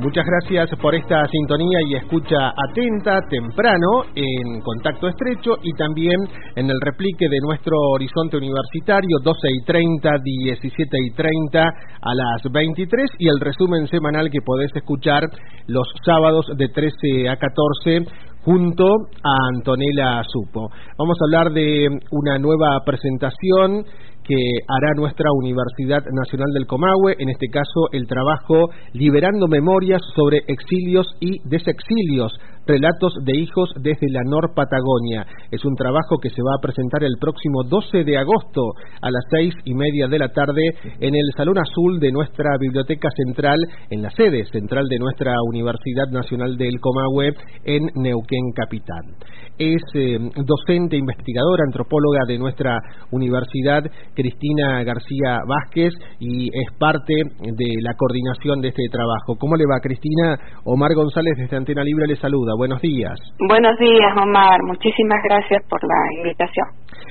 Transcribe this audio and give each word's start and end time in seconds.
Muchas 0.00 0.24
gracias 0.24 0.70
por 0.80 0.94
esta 0.94 1.26
sintonía 1.26 1.78
y 1.88 1.96
escucha 1.96 2.52
atenta, 2.70 3.20
temprano, 3.28 4.04
en 4.14 4.60
contacto 4.60 5.08
estrecho 5.08 5.56
y 5.60 5.72
también 5.72 6.20
en 6.54 6.70
el 6.70 6.80
replique 6.80 7.28
de 7.28 7.40
nuestro 7.42 7.76
horizonte 7.94 8.36
universitario, 8.36 9.18
12 9.24 9.48
y 9.50 9.64
30, 9.64 10.10
17 10.22 10.96
y 11.04 11.10
30 11.10 11.60
a 11.60 12.14
las 12.14 12.42
23 12.48 13.10
y 13.18 13.26
el 13.26 13.40
resumen 13.40 13.88
semanal 13.88 14.30
que 14.30 14.40
podés 14.40 14.70
escuchar 14.76 15.24
los 15.66 15.88
sábados 16.04 16.46
de 16.56 16.68
13 16.68 17.28
a 17.28 17.36
14 17.36 18.06
junto 18.44 18.86
a 18.86 19.56
Antonella 19.56 20.22
Supo. 20.28 20.70
Vamos 20.96 21.18
a 21.20 21.24
hablar 21.24 21.52
de 21.52 21.88
una 22.12 22.38
nueva 22.38 22.78
presentación 22.86 23.84
que 24.28 24.36
hará 24.68 24.92
nuestra 24.94 25.30
Universidad 25.32 26.04
Nacional 26.12 26.52
del 26.52 26.66
Comahue, 26.66 27.16
en 27.18 27.30
este 27.30 27.48
caso 27.48 27.88
el 27.92 28.06
trabajo 28.06 28.68
Liberando 28.92 29.48
Memorias 29.48 30.02
sobre 30.14 30.42
Exilios 30.46 31.06
y 31.18 31.40
Desexilios, 31.48 32.38
Relatos 32.68 33.14
de 33.24 33.34
Hijos 33.34 33.70
desde 33.80 34.12
la 34.12 34.20
Nor 34.24 34.52
Patagonia. 34.54 35.24
Es 35.50 35.64
un 35.64 35.74
trabajo 35.74 36.18
que 36.20 36.28
se 36.28 36.42
va 36.42 36.52
a 36.58 36.60
presentar 36.60 37.02
el 37.02 37.16
próximo 37.18 37.64
12 37.64 38.04
de 38.04 38.18
agosto 38.18 38.60
a 39.00 39.10
las 39.10 39.24
seis 39.30 39.54
y 39.64 39.72
media 39.72 40.06
de 40.06 40.18
la 40.18 40.28
tarde 40.28 40.60
en 41.00 41.14
el 41.14 41.32
Salón 41.34 41.56
Azul 41.56 41.98
de 41.98 42.12
nuestra 42.12 42.58
Biblioteca 42.60 43.08
Central, 43.24 43.56
en 43.88 44.02
la 44.02 44.10
sede 44.10 44.44
central 44.52 44.86
de 44.86 44.98
nuestra 44.98 45.32
Universidad 45.48 46.08
Nacional 46.12 46.58
del 46.58 46.78
Comahue, 46.78 47.32
en 47.64 47.86
Neuquén 47.94 48.52
Capital. 48.54 49.16
Es 49.56 49.80
eh, 49.94 50.18
docente, 50.44 50.98
investigadora, 50.98 51.64
antropóloga 51.64 52.26
de 52.28 52.38
nuestra 52.38 52.78
universidad, 53.10 53.82
Cristina 54.14 54.84
García 54.84 55.40
Vázquez, 55.48 55.94
y 56.20 56.48
es 56.48 56.70
parte 56.78 57.14
de 57.40 57.68
la 57.80 57.94
coordinación 57.94 58.60
de 58.60 58.68
este 58.68 58.84
trabajo. 58.92 59.36
¿Cómo 59.40 59.56
le 59.56 59.64
va, 59.64 59.80
Cristina? 59.80 60.36
Omar 60.64 60.94
González 60.94 61.32
desde 61.38 61.56
Antena 61.56 61.82
Libre 61.82 62.06
le 62.06 62.16
saluda 62.16 62.57
buenos 62.58 62.80
días. 62.82 63.16
Buenos 63.38 63.78
días, 63.78 64.12
Omar. 64.20 64.58
Muchísimas 64.64 65.22
gracias 65.22 65.62
por 65.70 65.80
la 65.82 66.00
invitación. 66.18 66.66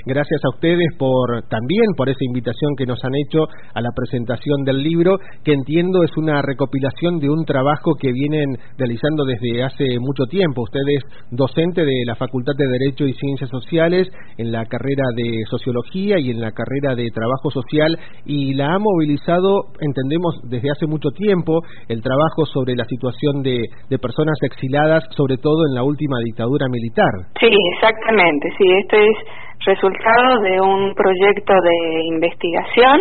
Gracias 0.06 0.42
a 0.46 0.56
ustedes 0.56 0.88
por 0.98 1.44
también 1.50 1.86
por 1.96 2.10
esa 2.10 2.24
invitación 2.24 2.76
que 2.78 2.86
nos 2.86 3.04
han 3.04 3.14
hecho 3.16 3.44
a 3.74 3.82
la 3.82 3.90
presentación 3.96 4.64
del 4.64 4.82
libro, 4.82 5.18
que 5.44 5.54
entiendo 5.54 6.04
es 6.04 6.16
una 6.18 6.42
recopilación 6.42 7.20
de 7.20 7.30
un 7.30 7.46
trabajo 7.46 7.92
que 8.00 8.12
vienen 8.12 8.58
realizando 8.78 9.26
desde 9.26 9.64
hace 9.64 10.00
mucho 10.00 10.26
tiempo. 10.26 10.64
Usted 10.64 10.80
es 10.96 11.04
docente 11.32 11.84
de 11.84 12.04
la 12.06 12.16
Facultad 12.16 12.54
de 12.58 12.68
Derecho 12.68 13.06
y 13.06 13.14
Ciencias 13.14 13.50
Sociales 13.50 14.08
en 14.38 14.52
la 14.52 14.66
carrera 14.66 15.04
de 15.16 15.44
Sociología 15.50 16.20
y 16.20 16.32
en 16.32 16.40
la 16.40 16.52
carrera 16.52 16.96
de 16.96 17.10
Trabajo 17.12 17.52
Social 17.52 17.98
y 18.26 18.54
la 18.54 18.76
ha 18.76 18.80
movilizado, 18.80 19.74
entendemos, 19.82 20.40
desde 20.44 20.72
hace 20.72 20.88
mucho 20.88 21.10
tiempo 21.12 21.60
el 21.88 22.02
trabajo 22.02 22.46
sobre 22.46 22.76
la 22.76 22.86
situación 22.86 23.44
de, 23.44 23.62
de 23.90 24.00
personas 24.00 24.38
exiladas, 24.42 25.04
sobre 25.16 25.38
todo 25.38 25.68
en 25.68 25.76
la 25.76 25.84
última 25.84 26.18
dictadura 26.24 26.68
militar. 26.70 27.12
Sí, 27.40 27.50
exactamente. 27.76 28.50
Sí, 28.58 28.66
este 28.84 29.04
es 29.04 29.18
resultado 29.66 30.40
de 30.42 30.62
un 30.62 30.94
proyecto 30.94 31.54
de 31.54 32.04
investigación 32.06 33.00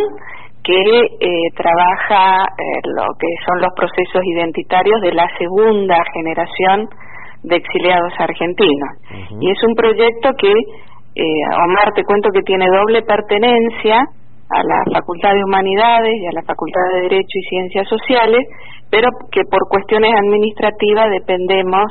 que 0.67 0.75
eh, 0.75 1.29
trabaja 1.55 2.43
eh, 2.43 2.81
lo 2.97 3.07
que 3.19 3.29
son 3.47 3.61
los 3.61 3.71
procesos 3.77 4.23
identitarios 4.25 5.01
de 5.01 5.13
la 5.13 5.29
segunda 5.39 5.97
generación 6.13 6.89
de 7.45 7.57
exiliados 7.57 8.13
argentinos. 8.19 8.91
Y 9.41 9.51
es 9.51 9.59
un 9.63 9.75
proyecto 9.77 10.31
que, 10.37 10.51
eh, 10.51 11.43
Omar, 11.65 11.93
te 11.95 12.03
cuento 12.03 12.31
que 12.35 12.43
tiene 12.43 12.67
doble 12.67 13.03
pertenencia 13.03 14.03
a 14.51 14.63
la 14.63 14.83
Facultad 14.93 15.35
de 15.35 15.45
Humanidades 15.45 16.15
y 16.23 16.27
a 16.27 16.33
la 16.33 16.43
Facultad 16.43 16.83
de 16.95 17.01
Derecho 17.03 17.39
y 17.39 17.49
Ciencias 17.49 17.89
Sociales, 17.89 18.43
pero 18.91 19.09
que 19.31 19.43
por 19.51 19.69
cuestiones 19.69 20.13
administrativas 20.19 21.11
dependemos 21.11 21.87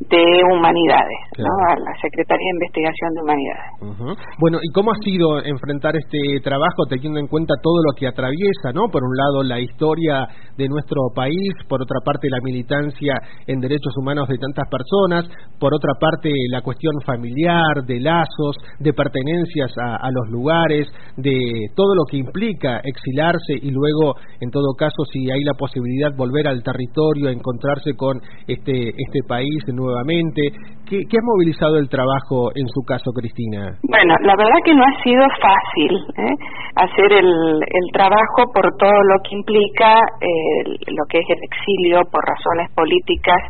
de 0.00 0.24
Humanidades, 0.50 1.22
a 1.38 1.78
la 1.78 1.94
Secretaría 2.02 2.44
de 2.44 2.56
Investigación 2.58 3.10
de 3.14 3.20
Humanidades. 3.22 4.18
Bueno, 4.38 4.58
¿y 4.60 4.72
cómo 4.72 4.90
ha 4.90 4.98
sido 5.04 5.38
enfrentar 5.44 5.94
este 5.96 6.40
trabajo 6.42 6.84
teniendo 6.88 7.20
en 7.20 7.28
cuenta 7.28 7.54
todo 7.62 7.78
lo 7.78 7.94
que 7.96 8.08
atraviesa, 8.08 8.72
¿no? 8.74 8.88
Por 8.90 9.02
un 9.04 9.14
lado, 9.16 9.42
la 9.44 9.60
historia 9.60 10.26
de 10.56 10.68
nuestro 10.68 11.00
país, 11.14 11.54
por 11.68 11.80
otra 11.80 12.00
parte, 12.04 12.28
la 12.28 12.40
militancia 12.42 13.14
en 13.46 13.60
derechos 13.60 13.94
humanos 13.96 14.28
de 14.28 14.38
tantas 14.38 14.68
personas, 14.68 15.24
por 15.60 15.72
otra 15.74 15.92
parte, 15.98 16.30
la 16.50 16.62
cuestión 16.62 16.94
familiar, 17.06 17.86
de 17.86 18.00
lazos, 18.00 18.56
de 18.80 18.92
pertenencias 18.92 19.72
a, 19.80 19.96
a 19.96 20.10
los 20.10 20.28
lugares, 20.30 20.88
de 21.16 21.38
todo 21.76 21.94
lo 21.94 22.04
que 22.10 22.18
implica 22.18 22.80
exilarse 22.82 23.54
y 23.62 23.70
luego, 23.70 24.14
en 24.40 24.50
todo 24.50 24.74
caso, 24.76 25.04
si 25.12 25.30
hay 25.30 25.42
la 25.44 25.54
posibilidad, 25.54 26.10
volver 26.16 26.48
al 26.48 26.62
territorio, 26.62 27.30
encontrarse 27.30 27.94
con 27.96 28.20
este, 28.46 28.88
este 28.88 29.20
país 29.26 29.62
nuevamente. 29.84 30.40
¿Qué, 30.88 31.00
¿Qué, 31.08 31.16
ha 31.16 31.24
movilizado 31.24 31.76
el 31.76 31.88
trabajo 31.88 32.52
en 32.56 32.68
su 32.68 32.80
caso, 32.84 33.12
Cristina? 33.12 33.76
Bueno, 33.84 34.16
la 34.20 34.36
verdad 34.36 34.60
que 34.64 34.74
no 34.74 34.84
ha 34.84 34.94
sido 35.02 35.24
fácil 35.40 35.92
¿eh? 36.16 36.34
hacer 36.76 37.12
el, 37.12 37.30
el, 37.60 37.86
trabajo 37.92 38.40
por 38.52 38.64
todo 38.76 38.98
lo 39.08 39.16
que 39.24 39.36
implica 39.36 39.96
eh, 40.20 40.76
lo 40.88 41.04
que 41.08 41.18
es 41.20 41.28
el 41.28 41.40
exilio 41.44 42.00
por 42.12 42.20
razones 42.24 42.68
políticas 42.74 43.40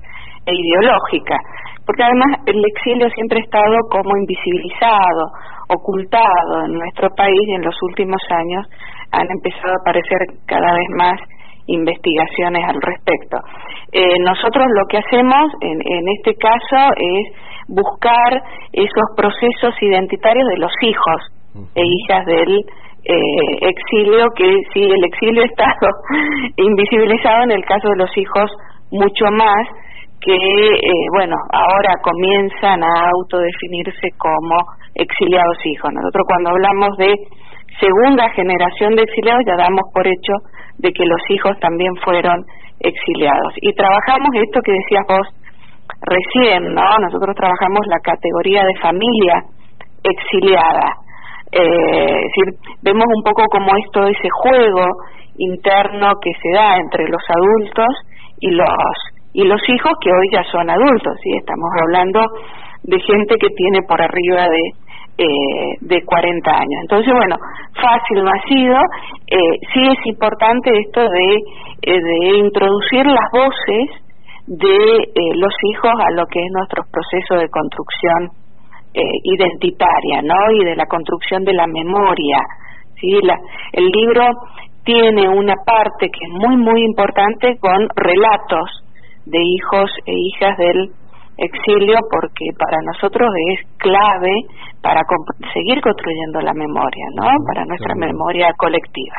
e 0.46 0.52
ideológicas. 0.54 1.40
Porque 1.86 2.02
además 2.02 2.40
el 2.46 2.64
exilio 2.64 3.08
siempre 3.10 3.40
ha 3.40 3.44
estado 3.44 3.76
como 3.90 4.16
invisibilizado, 4.16 5.22
ocultado 5.68 6.64
en 6.66 6.72
nuestro 6.72 7.10
país 7.16 7.44
y 7.48 7.54
en 7.54 7.62
los 7.62 7.76
últimos 7.90 8.22
años 8.30 8.64
han 9.12 9.26
empezado 9.30 9.72
a 9.72 9.80
aparecer 9.82 10.18
cada 10.46 10.72
vez 10.72 10.88
más 10.96 11.18
investigaciones 11.66 12.64
al 12.64 12.80
respecto. 12.80 13.38
Eh, 13.92 14.18
nosotros 14.20 14.66
lo 14.74 14.84
que 14.88 14.98
hacemos 14.98 15.52
en, 15.60 15.80
en 15.80 16.04
este 16.18 16.34
caso 16.34 16.92
es 16.96 17.34
buscar 17.68 18.42
esos 18.72 19.06
procesos 19.16 19.74
identitarios 19.80 20.48
de 20.48 20.58
los 20.58 20.72
hijos 20.82 21.34
e 21.74 21.82
hijas 21.82 22.26
del 22.26 22.64
eh, 23.04 23.68
exilio, 23.68 24.26
que 24.34 24.48
sí, 24.72 24.82
el 24.82 25.04
exilio 25.04 25.42
ha 25.42 25.46
estado 25.46 25.92
invisibilizado 26.56 27.44
en 27.44 27.52
el 27.52 27.64
caso 27.64 27.88
de 27.88 27.96
los 27.96 28.16
hijos 28.16 28.50
mucho 28.90 29.26
más, 29.32 29.68
que, 30.20 30.32
eh, 30.32 31.06
bueno, 31.12 31.36
ahora 31.52 31.92
comienzan 32.02 32.82
a 32.82 33.10
autodefinirse 33.12 34.08
como 34.16 34.56
exiliados 34.94 35.58
hijos. 35.66 35.92
Nosotros 35.92 36.24
cuando 36.26 36.50
hablamos 36.50 36.96
de 36.96 37.12
segunda 37.78 38.30
generación 38.30 38.96
de 38.96 39.02
exiliados 39.02 39.42
ya 39.46 39.56
damos 39.56 39.84
por 39.92 40.06
hecho 40.06 40.32
de 40.78 40.90
que 40.92 41.04
los 41.04 41.20
hijos 41.30 41.58
también 41.60 41.94
fueron 42.04 42.44
exiliados. 42.80 43.54
Y 43.62 43.72
trabajamos 43.72 44.28
esto 44.34 44.60
que 44.64 44.72
decías 44.72 45.04
vos 45.08 45.28
recién, 46.02 46.74
¿no? 46.74 46.88
Nosotros 47.00 47.34
trabajamos 47.36 47.80
la 47.86 48.00
categoría 48.00 48.64
de 48.64 48.74
familia 48.80 49.44
exiliada. 50.02 50.88
Eh, 51.52 51.62
es 51.62 52.30
decir, 52.34 52.76
vemos 52.82 53.06
un 53.16 53.22
poco 53.22 53.44
como 53.50 53.70
esto, 53.76 54.06
ese 54.08 54.28
juego 54.42 54.86
interno 55.36 56.12
que 56.20 56.32
se 56.42 56.50
da 56.54 56.76
entre 56.76 57.08
los 57.08 57.22
adultos 57.28 57.94
y 58.40 58.50
los 58.50 58.68
y 59.34 59.42
los 59.42 59.60
hijos 59.68 59.92
que 60.00 60.10
hoy 60.10 60.28
ya 60.32 60.44
son 60.44 60.70
adultos, 60.70 61.12
¿sí? 61.22 61.30
Estamos 61.36 61.68
hablando 61.82 62.20
de 62.84 63.00
gente 63.00 63.34
que 63.34 63.48
tiene 63.48 63.80
por 63.88 64.00
arriba 64.00 64.48
de 64.48 64.62
eh, 65.16 65.76
de 65.80 66.04
40 66.04 66.50
años. 66.50 66.80
Entonces, 66.82 67.12
bueno, 67.12 67.36
fácil 67.74 68.24
no 68.24 68.30
ha 68.30 68.48
sido. 68.48 68.76
Eh, 69.26 69.58
sí 69.72 69.80
es 69.82 70.06
importante 70.06 70.70
esto 70.78 71.00
de, 71.00 71.34
eh, 71.82 72.00
de 72.00 72.38
introducir 72.38 73.06
las 73.06 73.30
voces 73.32 74.04
de 74.46 74.76
eh, 74.76 75.32
los 75.36 75.54
hijos 75.70 75.92
a 75.98 76.10
lo 76.12 76.26
que 76.26 76.40
es 76.40 76.52
nuestro 76.52 76.82
proceso 76.90 77.36
de 77.40 77.48
construcción 77.48 78.44
eh, 78.92 79.00
identitaria, 79.24 80.22
¿no? 80.22 80.52
Y 80.52 80.64
de 80.64 80.76
la 80.76 80.86
construcción 80.86 81.44
de 81.44 81.52
la 81.52 81.66
memoria. 81.66 82.38
¿sí? 83.00 83.18
La, 83.22 83.38
el 83.72 83.86
libro 83.86 84.24
tiene 84.84 85.28
una 85.28 85.54
parte 85.64 86.10
que 86.10 86.26
es 86.26 86.30
muy, 86.30 86.56
muy 86.56 86.84
importante 86.84 87.56
con 87.58 87.88
relatos 87.96 88.84
de 89.24 89.38
hijos 89.42 89.90
e 90.06 90.12
hijas 90.12 90.56
del 90.58 90.90
exilio 91.36 91.98
porque 92.10 92.46
para 92.58 92.78
nosotros 92.82 93.28
es 93.50 93.60
clave 93.78 94.32
para 94.82 95.00
seguir 95.52 95.80
construyendo 95.80 96.40
la 96.40 96.52
memoria, 96.52 97.06
¿no? 97.16 97.28
Para 97.46 97.64
nuestra 97.64 97.94
memoria 97.94 98.52
colectiva. 98.56 99.16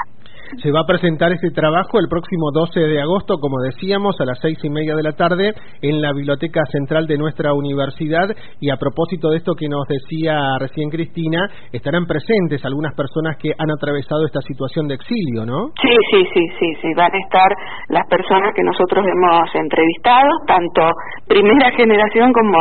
Se 0.61 0.71
va 0.71 0.81
a 0.81 0.85
presentar 0.85 1.31
ese 1.31 1.51
trabajo 1.51 1.99
el 1.99 2.07
próximo 2.07 2.51
12 2.53 2.79
de 2.79 3.01
agosto, 3.01 3.37
como 3.39 3.59
decíamos, 3.61 4.15
a 4.19 4.25
las 4.25 4.39
seis 4.39 4.57
y 4.63 4.69
media 4.69 4.95
de 4.95 5.03
la 5.03 5.13
tarde 5.13 5.53
en 5.81 6.01
la 6.01 6.13
Biblioteca 6.13 6.61
Central 6.71 7.07
de 7.07 7.17
nuestra 7.17 7.53
universidad. 7.53 8.29
Y 8.59 8.69
a 8.69 8.77
propósito 8.77 9.29
de 9.29 9.37
esto 9.37 9.53
que 9.55 9.67
nos 9.67 9.87
decía 9.87 10.39
recién 10.59 10.89
Cristina, 10.89 11.49
estarán 11.71 12.05
presentes 12.05 12.63
algunas 12.65 12.93
personas 12.95 13.37
que 13.37 13.51
han 13.57 13.71
atravesado 13.71 14.25
esta 14.25 14.41
situación 14.41 14.87
de 14.87 14.95
exilio, 14.95 15.45
¿no? 15.45 15.71
Sí, 15.81 15.95
sí, 16.11 16.25
sí, 16.33 16.47
sí, 16.59 16.75
sí. 16.81 16.93
Van 16.95 17.13
a 17.13 17.17
estar 17.17 17.49
las 17.89 18.07
personas 18.07 18.53
que 18.55 18.63
nosotros 18.63 19.05
hemos 19.05 19.55
entrevistado, 19.55 20.29
tanto 20.47 20.89
primera 21.27 21.71
generación 21.71 22.31
como 22.33 22.57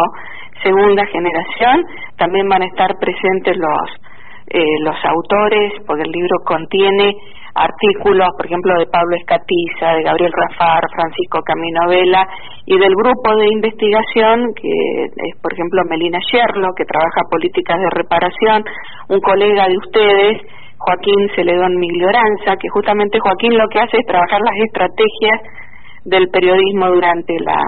segunda 0.62 1.04
generación. 1.06 1.84
También 2.16 2.48
van 2.48 2.62
a 2.62 2.66
estar 2.66 2.90
presentes 2.98 3.56
los 3.56 4.14
eh, 4.46 4.78
los 4.84 4.96
autores, 5.04 5.72
porque 5.86 6.02
el 6.02 6.12
libro 6.12 6.36
contiene 6.44 7.16
artículos, 7.54 8.28
por 8.36 8.46
ejemplo, 8.46 8.74
de 8.78 8.86
Pablo 8.86 9.16
Escatiza, 9.16 9.94
de 9.94 10.02
Gabriel 10.02 10.32
Rafar, 10.32 10.82
Francisco 10.94 11.38
Camino 11.46 11.88
Vela, 11.88 12.26
y 12.66 12.76
del 12.78 12.94
grupo 12.94 13.36
de 13.36 13.46
investigación, 13.46 14.52
que 14.54 14.70
es, 14.70 15.34
por 15.40 15.52
ejemplo, 15.52 15.82
Melina 15.88 16.18
Sherlo, 16.18 16.68
que 16.76 16.84
trabaja 16.84 17.30
políticas 17.30 17.78
de 17.78 17.90
reparación, 17.94 18.64
un 19.08 19.20
colega 19.20 19.68
de 19.68 19.76
ustedes, 19.78 20.42
Joaquín 20.78 21.30
Celedón 21.36 21.76
Miglioranza, 21.76 22.56
que 22.60 22.68
justamente 22.68 23.18
Joaquín 23.20 23.56
lo 23.56 23.68
que 23.70 23.78
hace 23.80 23.96
es 23.96 24.06
trabajar 24.06 24.40
las 24.40 24.56
estrategias 24.66 25.40
del 26.04 26.28
periodismo 26.28 26.88
durante 26.88 27.38
la 27.40 27.62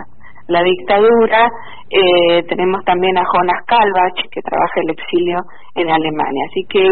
la 0.49 0.63
dictadura. 0.63 1.51
Eh, 1.91 2.43
tenemos 2.49 2.85
también 2.85 3.17
a 3.19 3.25
Jonas 3.25 3.63
Kalbach, 3.67 4.31
que 4.31 4.41
trabaja 4.43 4.81
el 4.83 4.91
exilio 4.91 5.39
en 5.75 5.91
Alemania. 5.91 6.45
Así 6.51 6.65
que, 6.69 6.87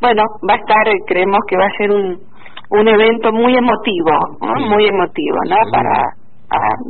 bueno, 0.00 0.22
va 0.48 0.54
a 0.54 0.56
estar, 0.56 0.86
creemos 1.06 1.38
que 1.48 1.56
va 1.56 1.66
a 1.66 1.76
ser 1.76 1.90
un, 1.90 2.18
un 2.80 2.88
evento 2.88 3.32
muy 3.32 3.56
emotivo, 3.56 4.12
muy 4.68 4.86
emotivo, 4.86 5.36
¿no? 5.48 5.56
Para 5.72 6.24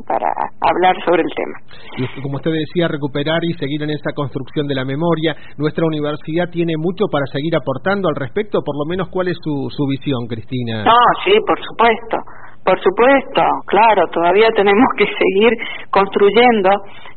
para 0.07 0.29
hablar 0.61 0.95
sobre 1.05 1.23
el 1.23 1.31
tema. 1.35 1.57
Y 1.97 2.23
como 2.23 2.37
usted 2.37 2.53
decía, 2.53 2.89
recuperar 2.89 3.41
y 3.45 3.55
seguir 3.55 3.83
en 3.83 3.91
esa 3.91 4.13
construcción 4.15 4.67
de 4.67 4.75
la 4.75 4.85
memoria. 4.85 5.35
Nuestra 5.59 5.87
universidad 5.87 6.51
tiene 6.51 6.75
mucho 6.77 7.07
para 7.11 7.27
seguir 7.27 7.55
aportando 7.57 8.09
al 8.09 8.17
respecto, 8.17 8.61
por 8.65 8.77
lo 8.77 8.85
menos, 8.89 9.09
¿cuál 9.09 9.29
es 9.29 9.39
su, 9.43 9.71
su 9.71 9.87
visión, 9.87 10.27
Cristina? 10.29 10.85
No, 10.85 10.99
sí, 11.25 11.33
por 11.47 11.59
supuesto. 11.63 12.17
Por 12.65 12.81
supuesto, 12.81 13.43
claro, 13.67 14.09
todavía 14.09 14.49
tenemos 14.57 14.89
que 14.97 15.05
seguir 15.19 15.53
construyendo 15.91 16.71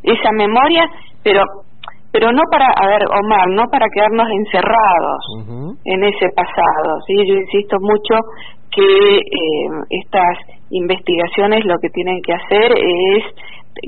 esa 0.03 0.31
memoria, 0.33 0.85
pero 1.23 1.41
pero 2.17 2.31
no 2.31 2.41
para, 2.49 2.65
a 2.65 2.87
ver, 2.87 3.05
Omar, 3.05 3.45
no 3.49 3.65
para 3.69 3.85
quedarnos 3.93 4.27
encerrados 4.41 5.21
en 5.85 6.03
ese 6.03 6.29
pasado. 6.35 6.97
Sí, 7.05 7.13
yo 7.27 7.35
insisto 7.35 7.77
mucho 7.79 8.15
que 8.73 9.17
eh, 9.17 9.69
estas 10.01 10.37
investigaciones 10.71 11.63
lo 11.65 11.77
que 11.79 11.89
tienen 11.89 12.19
que 12.25 12.33
hacer 12.33 12.71
es 12.73 13.23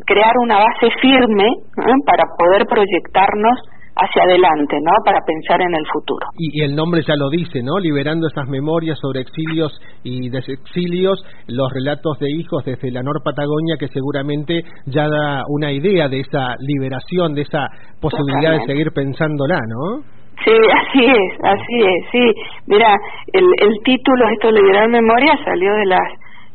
crear 0.05 0.33
una 0.43 0.57
base 0.57 0.93
firme 1.01 1.47
¿eh? 1.47 1.99
para 2.05 2.25
poder 2.37 2.67
proyectarnos 2.67 3.57
hacia 3.99 4.23
adelante, 4.23 4.77
¿no? 4.81 4.91
Para 5.03 5.19
pensar 5.25 5.61
en 5.61 5.75
el 5.75 5.85
futuro. 5.91 6.25
Y, 6.37 6.63
el 6.63 6.75
nombre 6.75 7.01
ya 7.07 7.15
lo 7.15 7.29
dice, 7.29 7.61
¿no? 7.63 7.79
Liberando 7.79 8.27
esas 8.27 8.47
memorias 8.47 8.97
sobre 8.99 9.21
exilios 9.21 9.71
y 10.03 10.29
desexilios, 10.29 11.23
los 11.47 11.71
relatos 11.73 12.19
de 12.19 12.31
hijos 12.31 12.63
desde 12.65 12.91
la 12.91 13.03
Nor 13.03 13.21
Patagonia, 13.23 13.75
que 13.79 13.87
seguramente 13.87 14.63
ya 14.85 15.07
da 15.07 15.43
una 15.47 15.71
idea 15.71 16.07
de 16.07 16.19
esa 16.21 16.55
liberación, 16.59 17.33
de 17.33 17.41
esa 17.41 17.67
posibilidad 18.01 18.53
de 18.53 18.65
seguir 18.65 18.91
pensándola, 18.93 19.59
¿no? 19.67 20.03
Sí, 20.43 20.55
así 20.55 21.05
es, 21.05 21.33
así 21.43 21.79
es, 21.81 22.05
sí. 22.11 22.33
Mira, 22.67 22.95
el, 23.33 23.43
el 23.43 23.73
título, 23.83 24.29
esto 24.29 24.51
liberar 24.51 24.87
memoria, 24.87 25.33
salió 25.43 25.73
de 25.73 25.85
las 25.85 26.07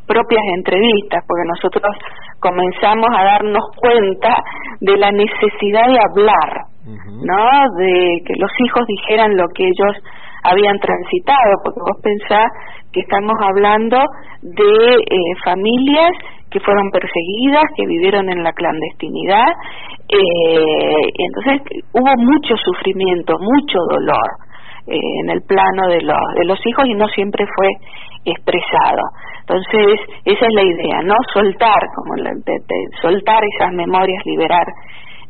propias 0.07 0.43
entrevistas, 0.57 1.23
porque 1.27 1.49
nosotros 1.49 1.97
comenzamos 2.41 3.09
a 3.17 3.25
darnos 3.25 3.65
cuenta 3.77 4.35
de 4.81 4.97
la 4.97 5.11
necesidad 5.11 5.87
de 5.89 5.99
hablar, 6.11 6.74
¿no? 6.85 7.75
De 7.79 8.23
que 8.27 8.35
los 8.39 8.51
hijos 8.61 8.87
dijeran 8.87 9.37
lo 9.37 9.49
que 9.55 9.65
ellos 9.65 9.97
habían 10.45 10.79
transitado, 10.79 11.53
porque 11.65 11.81
vos 11.81 11.99
pensás 12.03 12.47
que 12.93 13.01
estamos 13.01 13.35
hablando 13.41 13.97
de 14.43 14.95
eh, 14.95 15.35
familias 15.45 16.13
que 16.51 16.61
fueron 16.61 16.91
perseguidas, 16.91 17.65
que 17.77 17.87
vivieron 17.87 18.29
en 18.29 18.45
la 18.45 18.53
clandestinidad, 18.53 19.49
eh, 20.09 21.01
entonces 21.19 21.83
hubo 21.93 22.13
mucho 22.19 22.55
sufrimiento, 22.57 23.35
mucho 23.41 23.79
dolor 23.91 24.29
eh, 24.87 25.01
en 25.25 25.31
el 25.31 25.43
plano 25.49 25.89
de 25.89 26.03
los, 26.03 26.21
de 26.37 26.45
los 26.45 26.59
hijos 26.67 26.85
y 26.87 26.95
no 26.95 27.09
siempre 27.09 27.45
fue 27.57 27.69
expresado. 28.27 29.03
Entonces, 29.41 30.01
esa 30.25 30.47
es 30.47 30.55
la 30.55 30.63
idea, 30.63 31.03
¿no? 31.03 31.15
Soltar, 31.33 31.81
como 31.97 32.15
soltar 33.03 33.43
esas 33.45 33.73
memorias, 33.73 34.23
liberar 34.25 34.67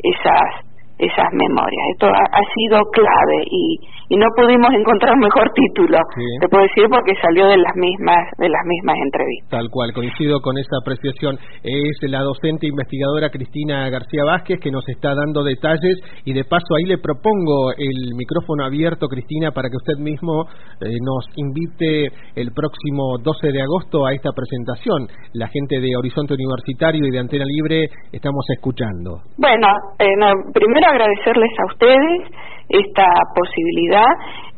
esas 0.03 0.64
esas 0.99 1.27
memorias. 1.33 1.83
Esto 1.93 2.07
ha, 2.07 2.45
sido 2.55 2.79
clave 2.93 3.43
y, 3.51 3.79
y, 4.11 4.17
no 4.17 4.27
pudimos 4.37 4.71
encontrar 4.73 5.17
mejor 5.17 5.51
título, 5.55 5.99
te 6.41 6.49
puedo 6.49 6.63
decir, 6.63 6.87
porque 6.89 7.15
salió 7.21 7.47
de 7.49 7.57
las 7.57 7.75
mismas 7.75 8.23
de 8.39 8.49
las 8.49 8.63
mismas 8.65 8.97
entrevistas. 9.03 9.51
Tal 9.51 9.69
cual, 9.71 9.93
coincido 9.93 10.41
con 10.41 10.57
esa 10.59 10.77
apreciación. 10.81 11.39
Es 11.63 12.11
la 12.11 12.21
docente 12.21 12.67
investigadora 12.67 13.31
Cristina 13.31 13.89
García 13.91 14.25
Vázquez 14.25 14.61
que 14.61 14.71
nos 14.71 14.87
está 14.89 15.15
dando 15.15 15.43
detalles 15.43 15.99
y 16.25 16.33
de 16.33 16.45
paso 16.45 16.75
ahí 16.77 16.85
le 16.85 16.99
propongo 16.99 17.73
el 17.77 18.15
micrófono 18.17 18.65
abierto, 18.65 19.09
Cristina, 19.09 19.51
para 19.51 19.69
que 19.69 19.77
usted 19.77 19.99
mismo 19.99 20.47
eh, 20.81 20.87
nos 21.03 21.27
invite 21.37 22.13
el 22.37 22.53
próximo 22.53 23.19
12 23.23 23.53
de 23.53 23.63
agosto 23.63 24.07
a 24.07 24.13
esta 24.13 24.31
presentación. 24.31 25.09
La 25.35 25.49
gente 25.49 25.81
de 25.81 25.97
Horizonte 25.97 26.35
Universitario 26.35 27.07
y 27.07 27.11
de 27.11 27.19
Antena 27.19 27.45
Libre 27.45 27.89
estamos 28.13 28.45
escuchando. 28.55 29.23
Bueno, 29.39 29.67
eh, 29.99 30.07
primero 30.53 30.84
agradecerles 30.87 31.51
a 31.59 31.67
ustedes 31.67 32.23
esta 32.69 33.07
posibilidad, 33.35 34.09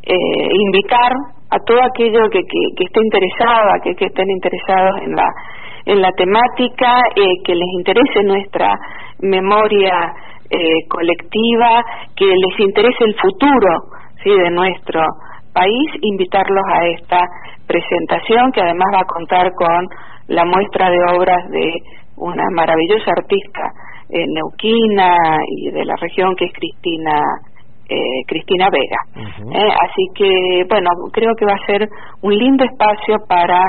eh, 0.02 0.48
invitar 0.66 1.12
a 1.50 1.58
todo 1.60 1.78
aquello 1.82 2.28
que, 2.30 2.40
que, 2.42 2.84
esté 2.84 3.00
interesado, 3.02 3.70
que, 3.82 3.94
que, 3.94 4.06
estén 4.06 4.30
interesados 4.30 5.02
en 5.02 5.12
la, 5.14 5.28
en 5.86 6.00
la 6.00 6.12
temática, 6.12 7.00
eh, 7.14 7.22
que 7.44 7.54
les 7.54 7.68
interese 7.78 8.22
nuestra 8.24 8.74
memoria 9.20 10.12
eh, 10.50 10.86
colectiva, 10.88 11.84
que 12.16 12.26
les 12.26 12.60
interese 12.60 13.04
el 13.04 13.14
futuro 13.14 13.68
¿sí? 14.22 14.30
de 14.30 14.50
nuestro 14.50 15.02
país, 15.52 15.90
invitarlos 16.02 16.64
a 16.68 16.86
esta 16.86 17.20
presentación 17.66 18.52
que 18.52 18.60
además 18.60 18.86
va 18.94 19.00
a 19.00 19.14
contar 19.14 19.52
con 19.54 19.88
la 20.28 20.44
muestra 20.44 20.90
de 20.90 20.98
obras 21.16 21.50
de 21.50 21.72
una 22.16 22.44
maravillosa 22.52 23.10
artista 23.16 23.62
eh, 24.10 24.24
neuquina 24.28 25.16
y 25.48 25.70
de 25.70 25.84
la 25.84 25.96
región 25.96 26.34
que 26.36 26.46
es 26.46 26.52
Cristina 26.52 27.20
eh, 27.88 28.24
Cristina 28.26 28.68
Vega. 28.68 28.98
Eh, 29.54 29.68
así 29.80 30.08
que, 30.14 30.64
bueno, 30.68 30.90
creo 31.12 31.34
que 31.36 31.44
va 31.44 31.54
a 31.54 31.66
ser 31.66 31.88
un 32.22 32.36
lindo 32.36 32.64
espacio 32.64 33.18
para 33.28 33.62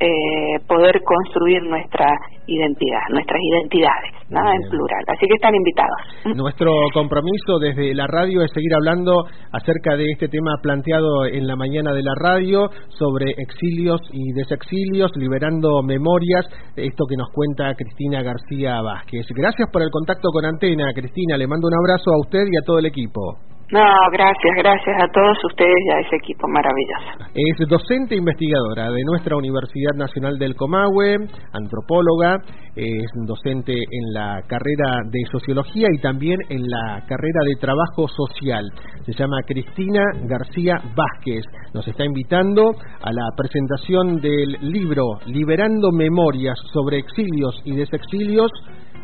eh, 0.00 0.60
poder 0.66 1.00
construir 1.02 1.62
nuestra 1.62 2.06
identidad, 2.46 3.00
nuestras 3.10 3.40
identidades, 3.42 4.30
nada 4.30 4.50
en 4.54 4.70
plural. 4.70 5.04
Así 5.08 5.26
que 5.26 5.34
están 5.34 5.54
invitados. 5.54 6.36
Nuestro 6.36 6.72
compromiso 6.94 7.58
desde 7.60 7.94
la 7.94 8.06
radio 8.06 8.42
es 8.42 8.50
seguir 8.52 8.74
hablando 8.74 9.26
acerca 9.52 9.96
de 9.96 10.04
este 10.12 10.28
tema 10.28 10.52
planteado 10.62 11.26
en 11.26 11.46
la 11.46 11.56
mañana 11.56 11.92
de 11.92 12.02
la 12.02 12.14
radio 12.14 12.70
sobre 12.88 13.32
exilios 13.36 14.00
y 14.12 14.32
desexilios, 14.32 15.10
liberando 15.16 15.82
memorias, 15.82 16.46
esto 16.76 17.04
que 17.08 17.16
nos 17.16 17.28
cuenta 17.32 17.74
Cristina 17.74 18.22
García 18.22 18.80
Vázquez. 18.80 19.26
Gracias 19.34 19.68
por 19.72 19.82
el 19.82 19.90
contacto 19.90 20.28
con 20.32 20.44
Antena, 20.44 20.92
Cristina. 20.94 21.36
Le 21.36 21.46
mando 21.46 21.68
un 21.68 21.74
abrazo 21.74 22.10
a 22.12 22.20
usted 22.20 22.46
y 22.50 22.56
a 22.56 22.64
todo 22.64 22.78
el 22.78 22.86
equipo. 22.86 23.36
No, 23.70 23.84
gracias, 24.10 24.54
gracias 24.56 24.96
a 24.96 25.12
todos 25.12 25.36
ustedes 25.44 25.76
y 25.84 25.90
a 25.90 26.00
ese 26.00 26.16
equipo 26.16 26.48
maravilloso. 26.48 27.28
Es 27.34 27.68
docente 27.68 28.16
investigadora 28.16 28.90
de 28.90 29.02
nuestra 29.04 29.36
Universidad 29.36 29.92
Nacional 29.94 30.38
del 30.38 30.56
Comahue, 30.56 31.18
antropóloga, 31.52 32.38
es 32.74 33.10
docente 33.26 33.74
en 33.74 34.14
la 34.14 34.40
carrera 34.48 35.02
de 35.10 35.20
Sociología 35.30 35.88
y 35.92 35.98
también 35.98 36.38
en 36.48 36.62
la 36.62 37.04
carrera 37.06 37.40
de 37.44 37.60
Trabajo 37.60 38.08
Social. 38.08 38.64
Se 39.04 39.12
llama 39.12 39.42
Cristina 39.46 40.02
García 40.24 40.80
Vázquez. 40.96 41.44
Nos 41.74 41.86
está 41.86 42.06
invitando 42.06 42.70
a 43.02 43.12
la 43.12 43.28
presentación 43.36 44.16
del 44.16 44.56
libro 44.62 45.04
Liberando 45.26 45.92
Memorias 45.92 46.58
sobre 46.72 47.00
Exilios 47.00 47.60
y 47.66 47.76
Desexilios, 47.76 48.50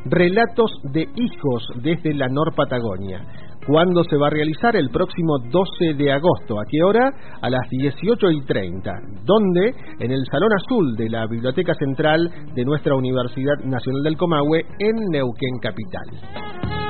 Relatos 0.07 0.71
de 0.93 1.03
Hijos 1.03 1.67
desde 1.83 2.15
la 2.15 2.29
Nor 2.29 2.55
Patagonia. 2.55 3.21
¿Cuándo 3.67 4.05
se 4.05 4.17
va 4.17 4.27
a 4.27 4.31
realizar? 4.31 4.77
El 4.77 4.91
próximo 4.91 5.39
12 5.51 5.95
de 5.95 6.13
agosto. 6.13 6.61
¿A 6.61 6.65
qué 6.69 6.83
hora? 6.83 7.09
A 7.41 7.49
las 7.49 7.67
18 7.71 8.31
y 8.31 8.45
30. 8.45 8.93
¿Dónde? 9.25 9.75
En 10.01 10.11
el 10.11 10.23
Salón 10.31 10.53
Azul 10.53 10.95
de 10.97 11.09
la 11.09 11.27
Biblioteca 11.27 11.73
Central 11.75 12.31
de 12.55 12.65
nuestra 12.65 12.95
Universidad 12.95 13.57
Nacional 13.65 14.03
del 14.03 14.19
Comahue 14.19 14.67
en 14.79 14.97
Neuquén 15.11 15.59
Capital. 15.63 16.84